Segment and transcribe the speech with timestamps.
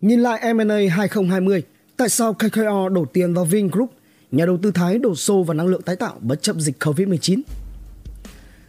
[0.00, 1.62] Nhìn lại M&A 2020,
[1.96, 3.90] tại sao KKR đổ tiền vào Vingroup?
[4.32, 7.40] Nhà đầu tư Thái đổ xô vào năng lượng tái tạo bất chấp dịch Covid-19.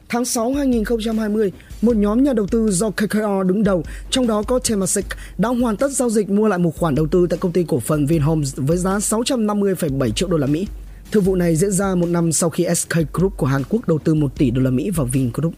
[0.10, 4.60] Tháng 6 2020, một nhóm nhà đầu tư do KKR đứng đầu, trong đó có
[4.60, 5.06] Temasek,
[5.38, 7.80] đã hoàn tất giao dịch mua lại một khoản đầu tư tại công ty cổ
[7.80, 10.68] phần Vinhomes với giá 650,7 triệu đô la Mỹ.
[11.12, 14.00] Thương vụ này diễn ra một năm sau khi SK Group của Hàn Quốc đầu
[14.00, 15.54] tư 1 tỷ đô la Mỹ vào Vingroup.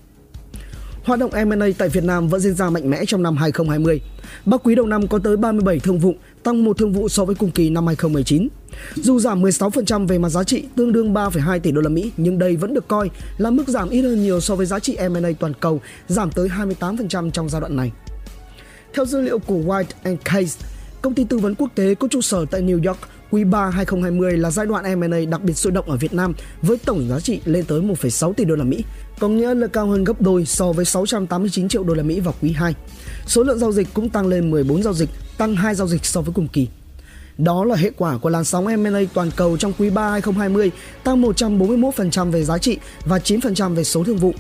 [1.04, 4.02] Hoạt động M&A tại Việt Nam vẫn diễn ra mạnh mẽ trong năm 2020.
[4.46, 7.36] Ba quý đầu năm có tới 37 thương vụ, tăng một thương vụ so với
[7.36, 8.48] cùng kỳ năm 2019.
[8.96, 12.40] Dù giảm 16% về mặt giá trị, tương đương 3,2 tỷ đô la Mỹ, nhưng
[12.40, 15.30] đây vẫn được coi là mức giảm ít hơn nhiều so với giá trị M&A
[15.40, 17.92] toàn cầu, giảm tới 28% trong giai đoạn này.
[18.94, 20.66] Theo dữ liệu của White and Case,
[21.02, 23.00] công ty tư vấn quốc tế có trụ sở tại New York,
[23.32, 26.78] Quý 3 2020 là giai đoạn M&A đặc biệt sôi động ở Việt Nam với
[26.86, 28.84] tổng giá trị lên tới 1,6 tỷ đô la Mỹ,
[29.20, 32.34] có nghĩa là cao hơn gấp đôi so với 689 triệu đô la Mỹ vào
[32.42, 32.76] quý 2.
[33.26, 36.22] Số lượng giao dịch cũng tăng lên 14 giao dịch, tăng 2 giao dịch so
[36.22, 36.68] với cùng kỳ.
[37.38, 40.72] Đó là hệ quả của làn sóng M&A toàn cầu trong quý 3 2020,
[41.04, 44.34] tăng 141% về giá trị và 9% về số thương vụ.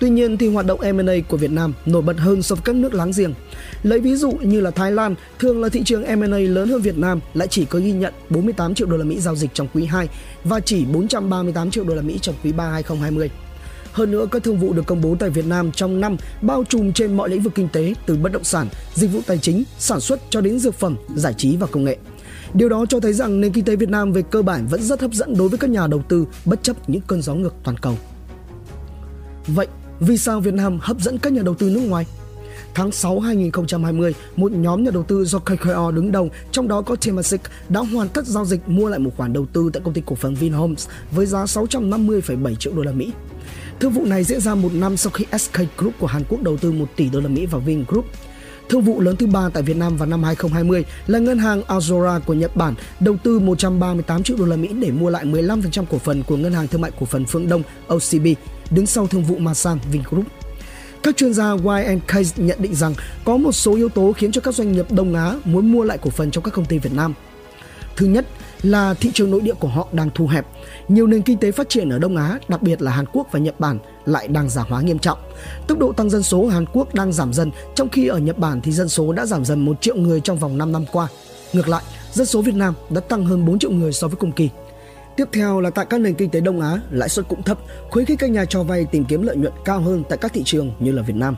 [0.00, 2.74] Tuy nhiên thì hoạt động M&A của Việt Nam nổi bật hơn so với các
[2.74, 3.34] nước láng giềng.
[3.82, 6.98] Lấy ví dụ như là Thái Lan, thường là thị trường M&A lớn hơn Việt
[6.98, 9.84] Nam lại chỉ có ghi nhận 48 triệu đô la Mỹ giao dịch trong quý
[9.84, 10.08] 2
[10.44, 13.30] và chỉ 438 triệu đô la Mỹ trong quý 3 2020.
[13.92, 16.92] Hơn nữa, các thương vụ được công bố tại Việt Nam trong năm bao trùm
[16.92, 20.00] trên mọi lĩnh vực kinh tế từ bất động sản, dịch vụ tài chính, sản
[20.00, 21.96] xuất cho đến dược phẩm, giải trí và công nghệ.
[22.54, 25.00] Điều đó cho thấy rằng nền kinh tế Việt Nam về cơ bản vẫn rất
[25.00, 27.76] hấp dẫn đối với các nhà đầu tư bất chấp những cơn gió ngược toàn
[27.76, 27.98] cầu.
[29.46, 29.66] Vậy,
[30.00, 32.06] vì sao Việt Nam hấp dẫn các nhà đầu tư nước ngoài?
[32.74, 36.96] Tháng 6 2020, một nhóm nhà đầu tư do KKR đứng đầu, trong đó có
[36.96, 40.02] Temasek, đã hoàn tất giao dịch mua lại một khoản đầu tư tại công ty
[40.06, 43.12] cổ phần Vinhomes với giá 650,7 triệu đô la Mỹ.
[43.80, 46.56] Thương vụ này diễn ra một năm sau khi SK Group của Hàn Quốc đầu
[46.56, 48.04] tư 1 tỷ đô la Mỹ vào Vingroup.
[48.68, 52.20] Thương vụ lớn thứ ba tại Việt Nam vào năm 2020 là ngân hàng Azora
[52.20, 55.98] của Nhật Bản đầu tư 138 triệu đô la Mỹ để mua lại 15% cổ
[55.98, 58.26] phần của ngân hàng thương mại cổ phần Phương Đông OCB,
[58.70, 60.26] đứng sau thương vụ Masan Vingroup.
[61.02, 64.54] Các chuyên gia YNK nhận định rằng có một số yếu tố khiến cho các
[64.54, 67.14] doanh nghiệp Đông Á muốn mua lại cổ phần trong các công ty Việt Nam.
[67.96, 68.26] Thứ nhất
[68.62, 70.46] là thị trường nội địa của họ đang thu hẹp.
[70.88, 73.38] Nhiều nền kinh tế phát triển ở Đông Á, đặc biệt là Hàn Quốc và
[73.38, 75.18] Nhật Bản lại đang giả hóa nghiêm trọng.
[75.66, 78.60] Tốc độ tăng dân số Hàn Quốc đang giảm dần, trong khi ở Nhật Bản
[78.60, 81.08] thì dân số đã giảm dần 1 triệu người trong vòng 5 năm qua.
[81.52, 81.82] Ngược lại,
[82.12, 84.48] dân số Việt Nam đã tăng hơn 4 triệu người so với cùng kỳ.
[85.16, 87.58] Tiếp theo là tại các nền kinh tế Đông Á, lãi suất cũng thấp,
[87.90, 90.42] khuyến khích các nhà cho vay tìm kiếm lợi nhuận cao hơn tại các thị
[90.44, 91.36] trường như là Việt Nam.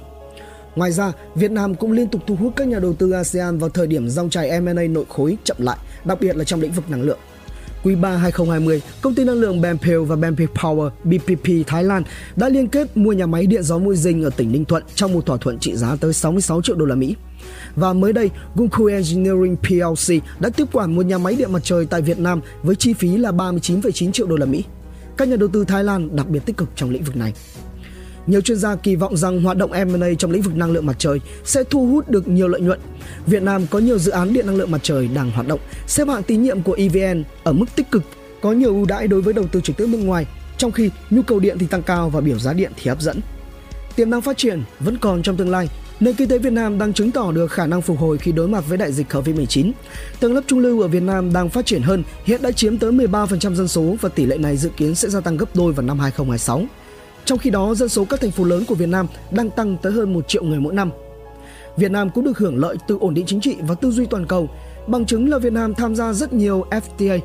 [0.77, 3.71] Ngoài ra, Việt Nam cũng liên tục thu hút các nhà đầu tư ASEAN vào
[3.71, 6.91] thời điểm dòng chảy M&A nội khối chậm lại, đặc biệt là trong lĩnh vực
[6.91, 7.19] năng lượng.
[7.85, 12.03] Quý 3 2020, công ty năng lượng Bempel và Bempel Power BPP Thái Lan
[12.37, 15.13] đã liên kết mua nhà máy điện gió Mũi Dinh ở tỉnh Ninh Thuận trong
[15.13, 17.17] một thỏa thuận trị giá tới 66 triệu đô la Mỹ.
[17.77, 21.87] Và mới đây, Gunku Engineering PLC đã tiếp quản một nhà máy điện mặt trời
[21.87, 24.65] tại Việt Nam với chi phí là 39,9 triệu đô la Mỹ.
[25.17, 27.33] Các nhà đầu tư Thái Lan đặc biệt tích cực trong lĩnh vực này.
[28.31, 30.97] Nhiều chuyên gia kỳ vọng rằng hoạt động M&A trong lĩnh vực năng lượng mặt
[30.99, 32.81] trời sẽ thu hút được nhiều lợi nhuận.
[33.27, 36.09] Việt Nam có nhiều dự án điện năng lượng mặt trời đang hoạt động, xếp
[36.09, 38.03] hạng tín nhiệm của EVN ở mức tích cực,
[38.43, 40.27] có nhiều ưu đãi đối với đầu tư trực tiếp nước ngoài,
[40.59, 43.21] trong khi nhu cầu điện thì tăng cao và biểu giá điện thì hấp dẫn.
[43.97, 45.69] Tiềm năng phát triển vẫn còn trong tương lai,
[46.01, 48.49] Nền kinh tế Việt Nam đang chứng tỏ được khả năng phục hồi khi đối
[48.49, 49.73] mặt với đại dịch Covid-19.
[50.21, 52.93] Tầng lớp trung lưu ở Việt Nam đang phát triển hơn, hiện đã chiếm tới
[52.93, 55.87] 13% dân số và tỷ lệ này dự kiến sẽ gia tăng gấp đôi vào
[55.87, 56.67] năm 2026.
[57.31, 59.93] Trong khi đó, dân số các thành phố lớn của Việt Nam đang tăng tới
[59.93, 60.91] hơn 1 triệu người mỗi năm.
[61.77, 64.27] Việt Nam cũng được hưởng lợi từ ổn định chính trị và tư duy toàn
[64.27, 64.49] cầu,
[64.87, 67.19] bằng chứng là Việt Nam tham gia rất nhiều FTA.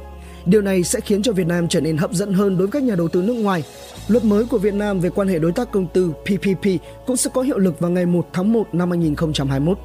[0.45, 2.83] Điều này sẽ khiến cho Việt Nam trở nên hấp dẫn hơn đối với các
[2.83, 3.63] nhà đầu tư nước ngoài.
[4.07, 6.67] Luật mới của Việt Nam về quan hệ đối tác công tư PPP
[7.07, 9.77] cũng sẽ có hiệu lực vào ngày 1 tháng 1 năm 2021.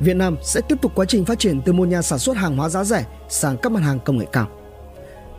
[0.00, 2.56] Việt Nam sẽ tiếp tục quá trình phát triển từ một nhà sản xuất hàng
[2.56, 4.48] hóa giá rẻ sang các mặt hàng công nghệ cao.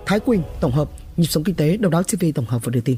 [0.06, 2.82] Thái Quỳnh tổng hợp nhịp sống kinh tế đầu đáo TV tổng hợp và đưa
[2.82, 2.98] tin.